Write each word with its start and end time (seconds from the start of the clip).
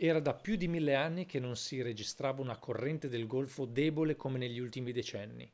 Era 0.00 0.20
da 0.20 0.32
più 0.32 0.54
di 0.54 0.68
mille 0.68 0.94
anni 0.94 1.26
che 1.26 1.40
non 1.40 1.56
si 1.56 1.82
registrava 1.82 2.40
una 2.40 2.56
corrente 2.56 3.08
del 3.08 3.26
Golfo 3.26 3.64
debole 3.64 4.14
come 4.14 4.38
negli 4.38 4.60
ultimi 4.60 4.92
decenni. 4.92 5.52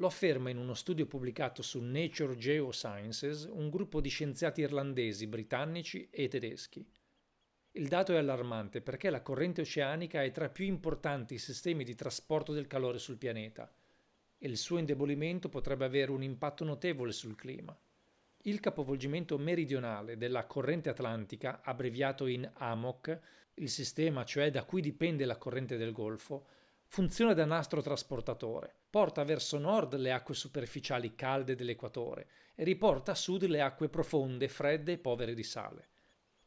Lo 0.00 0.08
afferma 0.08 0.50
in 0.50 0.56
uno 0.56 0.74
studio 0.74 1.06
pubblicato 1.06 1.62
su 1.62 1.80
Nature 1.80 2.36
Geosciences 2.36 3.48
un 3.48 3.70
gruppo 3.70 4.00
di 4.00 4.08
scienziati 4.08 4.62
irlandesi, 4.62 5.28
britannici 5.28 6.08
e 6.10 6.26
tedeschi. 6.26 6.84
Il 7.70 7.86
dato 7.86 8.12
è 8.14 8.16
allarmante 8.16 8.80
perché 8.80 9.10
la 9.10 9.22
corrente 9.22 9.60
oceanica 9.60 10.24
è 10.24 10.32
tra 10.32 10.46
i 10.46 10.50
più 10.50 10.64
importanti 10.64 11.38
sistemi 11.38 11.84
di 11.84 11.94
trasporto 11.94 12.52
del 12.52 12.66
calore 12.66 12.98
sul 12.98 13.16
pianeta 13.16 13.72
e 14.38 14.48
il 14.48 14.56
suo 14.56 14.78
indebolimento 14.78 15.48
potrebbe 15.48 15.84
avere 15.84 16.10
un 16.10 16.24
impatto 16.24 16.64
notevole 16.64 17.12
sul 17.12 17.36
clima. 17.36 17.78
Il 18.48 18.60
capovolgimento 18.60 19.36
meridionale 19.36 20.16
della 20.16 20.46
corrente 20.46 20.88
atlantica, 20.88 21.60
abbreviato 21.62 22.24
in 22.24 22.50
AMOC, 22.50 23.20
il 23.56 23.68
sistema 23.68 24.24
cioè 24.24 24.50
da 24.50 24.64
cui 24.64 24.80
dipende 24.80 25.26
la 25.26 25.36
corrente 25.36 25.76
del 25.76 25.92
Golfo, 25.92 26.46
funziona 26.86 27.34
da 27.34 27.44
nastro 27.44 27.82
trasportatore. 27.82 28.74
Porta 28.88 29.22
verso 29.22 29.58
nord 29.58 29.96
le 29.96 30.12
acque 30.12 30.32
superficiali 30.32 31.14
calde 31.14 31.56
dell'equatore 31.56 32.28
e 32.54 32.64
riporta 32.64 33.12
a 33.12 33.14
sud 33.14 33.44
le 33.44 33.60
acque 33.60 33.90
profonde, 33.90 34.48
fredde 34.48 34.92
e 34.92 34.98
povere 34.98 35.34
di 35.34 35.42
sale. 35.42 35.88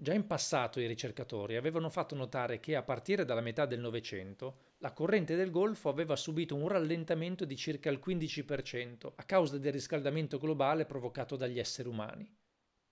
Già 0.04 0.16
in 0.16 0.26
passato 0.26 0.80
i 0.80 0.88
ricercatori 0.88 1.58
avevano 1.58 1.88
fatto 1.88 2.16
notare 2.16 2.60
che 2.60 2.76
a 2.76 2.82
partire 2.82 3.24
dalla 3.24 3.40
metà 3.40 3.68
del 3.68 3.80
Novecento 3.80 4.72
la 4.80 4.94
corrente 4.94 5.36
del 5.36 5.52
Golfo 5.52 5.90
aveva 5.90 6.16
subito 6.16 6.56
un 6.56 6.68
rallentamento 6.68 7.46
di 7.46 7.56
circa 7.56 7.92
il 7.92 8.02
15% 8.04 9.12
a 9.14 9.24
causa 9.26 9.60
del 9.60 9.72
riscaldamento 9.72 10.40
globale 10.40 10.86
provocato 10.86 11.36
dagli 11.36 11.60
esseri 11.60 11.88
umani. 11.88 12.28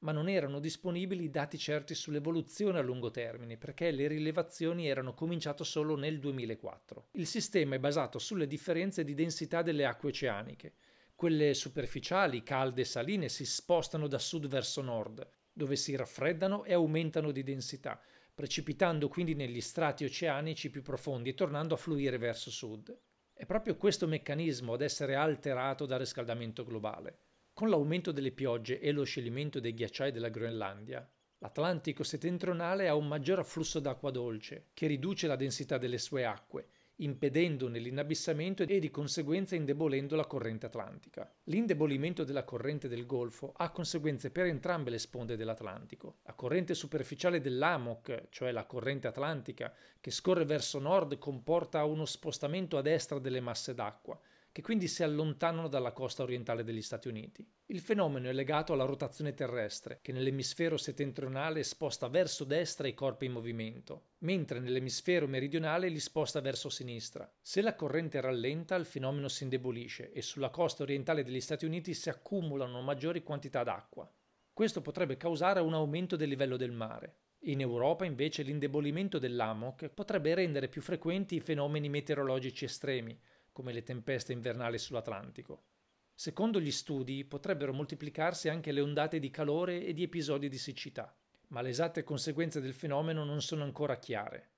Ma 0.01 0.11
non 0.11 0.29
erano 0.29 0.59
disponibili 0.59 1.31
dati 1.31 1.57
certi 1.57 1.95
sull'evoluzione 1.95 2.77
a 2.77 2.83
lungo 2.83 3.09
termine 3.09 3.57
perché 3.57 3.89
le 3.89 4.05
rilevazioni 4.05 4.87
erano 4.87 5.15
cominciate 5.15 5.63
solo 5.63 5.95
nel 5.95 6.19
2004. 6.19 7.07
Il 7.13 7.25
sistema 7.25 7.73
è 7.73 7.79
basato 7.79 8.19
sulle 8.19 8.45
differenze 8.45 9.03
di 9.03 9.15
densità 9.15 9.63
delle 9.63 9.87
acque 9.87 10.09
oceaniche. 10.09 10.73
Quelle 11.15 11.55
superficiali, 11.55 12.43
calde 12.43 12.81
e 12.81 12.85
saline 12.85 13.29
si 13.29 13.45
spostano 13.45 14.07
da 14.07 14.19
sud 14.19 14.45
verso 14.45 14.83
nord, 14.83 15.27
dove 15.59 15.75
si 15.75 15.93
raffreddano 15.93 16.63
e 16.63 16.71
aumentano 16.71 17.31
di 17.31 17.43
densità, 17.43 18.01
precipitando 18.33 19.09
quindi 19.09 19.35
negli 19.35 19.59
strati 19.59 20.05
oceanici 20.05 20.69
più 20.69 20.81
profondi 20.81 21.31
e 21.31 21.33
tornando 21.33 21.73
a 21.73 21.77
fluire 21.77 22.17
verso 22.17 22.49
sud. 22.49 22.97
È 23.33 23.45
proprio 23.45 23.75
questo 23.75 24.07
meccanismo 24.07 24.71
ad 24.71 24.81
essere 24.81 25.15
alterato 25.15 25.85
dal 25.85 25.99
riscaldamento 25.99 26.63
globale. 26.63 27.17
Con 27.51 27.67
l'aumento 27.67 28.13
delle 28.13 28.31
piogge 28.31 28.79
e 28.79 28.93
lo 28.93 29.03
scioglimento 29.03 29.59
dei 29.59 29.73
ghiacciai 29.73 30.13
della 30.13 30.29
Groenlandia, 30.29 31.05
l'Atlantico 31.39 32.03
settentrionale 32.03 32.87
ha 32.87 32.95
un 32.95 33.07
maggior 33.09 33.39
afflusso 33.39 33.81
d'acqua 33.81 34.11
dolce, 34.11 34.69
che 34.73 34.87
riduce 34.87 35.27
la 35.27 35.35
densità 35.35 35.77
delle 35.77 35.97
sue 35.97 36.23
acque 36.23 36.69
impedendone 37.01 37.79
l'inabissamento 37.79 38.63
e 38.63 38.79
di 38.79 38.89
conseguenza 38.89 39.55
indebolendo 39.55 40.15
la 40.15 40.25
corrente 40.25 40.65
atlantica. 40.65 41.31
L'indebolimento 41.45 42.23
della 42.23 42.43
corrente 42.43 42.87
del 42.87 43.05
Golfo 43.05 43.53
ha 43.55 43.69
conseguenze 43.71 44.31
per 44.31 44.45
entrambe 44.45 44.89
le 44.89 44.99
sponde 44.99 45.35
dell'Atlantico. 45.37 46.17
La 46.23 46.33
corrente 46.33 46.73
superficiale 46.73 47.41
dell'AMOC, 47.41 48.27
cioè 48.29 48.51
la 48.51 48.65
corrente 48.65 49.07
atlantica, 49.07 49.73
che 49.99 50.11
scorre 50.11 50.45
verso 50.45 50.79
nord, 50.79 51.17
comporta 51.17 51.83
uno 51.83 52.05
spostamento 52.05 52.77
a 52.77 52.81
destra 52.81 53.19
delle 53.19 53.39
masse 53.39 53.73
d'acqua, 53.73 54.19
che 54.59 54.65
quindi 54.65 54.89
si 54.89 55.03
allontanano 55.03 55.69
dalla 55.69 55.93
costa 55.93 56.21
orientale 56.21 56.65
degli 56.65 56.81
Stati 56.81 57.07
Uniti. 57.07 57.49
Il 57.67 57.79
fenomeno 57.79 58.27
è 58.27 58.33
legato 58.33 58.73
alla 58.73 58.83
rotazione 58.83 59.33
terrestre, 59.33 59.99
che 60.01 60.11
nell'emisfero 60.11 60.75
settentrionale 60.75 61.63
sposta 61.63 62.09
verso 62.09 62.43
destra 62.43 62.85
i 62.85 62.93
corpi 62.93 63.27
in 63.27 63.31
movimento, 63.31 64.07
mentre 64.17 64.59
nell'emisfero 64.59 65.27
meridionale 65.27 65.87
li 65.87 65.99
sposta 66.01 66.41
verso 66.41 66.67
sinistra. 66.67 67.31
Se 67.41 67.61
la 67.61 67.73
corrente 67.73 68.19
rallenta, 68.19 68.75
il 68.75 68.83
fenomeno 68.83 69.29
si 69.29 69.43
indebolisce 69.43 70.11
e 70.11 70.21
sulla 70.21 70.49
costa 70.49 70.83
orientale 70.83 71.23
degli 71.23 71.39
Stati 71.39 71.63
Uniti 71.63 71.93
si 71.93 72.09
accumulano 72.09 72.81
maggiori 72.81 73.23
quantità 73.23 73.63
d'acqua. 73.63 74.11
Questo 74.51 74.81
potrebbe 74.81 75.15
causare 75.15 75.61
un 75.61 75.73
aumento 75.73 76.17
del 76.17 76.27
livello 76.27 76.57
del 76.57 76.73
mare. 76.73 77.19
In 77.43 77.61
Europa 77.61 78.03
invece 78.03 78.43
l'indebolimento 78.43 79.19
dell'AMOC 79.19 79.87
potrebbe 79.87 80.35
rendere 80.35 80.67
più 80.67 80.81
frequenti 80.81 81.35
i 81.35 81.39
fenomeni 81.39 81.87
meteorologici 81.87 82.65
estremi, 82.65 83.17
come 83.59 83.73
le 83.73 83.83
tempeste 83.83 84.31
invernali 84.31 84.77
sull'Atlantico. 84.77 85.65
Secondo 86.13 86.61
gli 86.61 86.71
studi 86.71 87.25
potrebbero 87.25 87.73
moltiplicarsi 87.73 88.47
anche 88.47 88.71
le 88.71 88.79
ondate 88.79 89.19
di 89.19 89.29
calore 89.29 89.83
e 89.83 89.91
di 89.91 90.03
episodi 90.03 90.47
di 90.47 90.57
siccità, 90.57 91.13
ma 91.47 91.59
le 91.59 91.67
esatte 91.67 92.05
conseguenze 92.05 92.61
del 92.61 92.73
fenomeno 92.73 93.25
non 93.25 93.41
sono 93.41 93.65
ancora 93.65 93.99
chiare. 93.99 94.51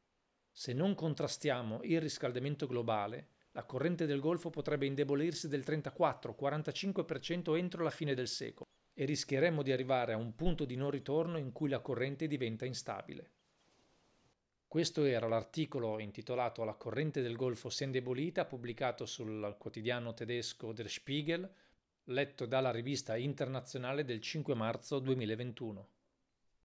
Se 0.51 0.73
non 0.73 0.93
contrastiamo 0.93 1.79
il 1.81 1.99
riscaldamento 1.99 2.67
globale, 2.67 3.29
la 3.53 3.63
corrente 3.63 4.05
del 4.05 4.19
Golfo 4.19 4.51
potrebbe 4.51 4.85
indebolirsi 4.85 5.47
del 5.47 5.63
34-45% 5.65 7.57
entro 7.57 7.83
la 7.83 7.89
fine 7.89 8.13
del 8.13 8.27
secolo 8.27 8.67
e 8.93 9.05
rischieremmo 9.05 9.63
di 9.63 9.71
arrivare 9.71 10.13
a 10.13 10.17
un 10.17 10.35
punto 10.35 10.63
di 10.63 10.75
non 10.75 10.91
ritorno 10.91 11.39
in 11.39 11.51
cui 11.51 11.69
la 11.69 11.79
corrente 11.79 12.27
diventa 12.27 12.65
instabile. 12.65 13.31
Questo 14.71 15.03
era 15.03 15.27
l'articolo 15.27 15.99
intitolato 15.99 16.63
La 16.63 16.75
corrente 16.75 17.21
del 17.21 17.35
Golfo 17.35 17.69
si 17.69 17.83
è 17.83 17.85
indebolita, 17.87 18.45
pubblicato 18.45 19.05
sul 19.05 19.57
quotidiano 19.59 20.13
tedesco 20.13 20.71
Der 20.71 20.89
Spiegel, 20.89 21.53
letto 22.05 22.45
dalla 22.45 22.71
rivista 22.71 23.17
internazionale 23.17 24.05
del 24.05 24.21
5 24.21 24.55
marzo 24.55 24.99
2021. 24.99 25.89